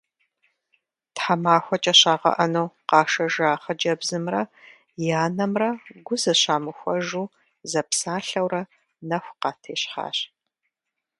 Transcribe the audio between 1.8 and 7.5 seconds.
щагъэӏэну къашэжа хъыджэбзымрэ и анэмрэ гу зыщамыхуэжу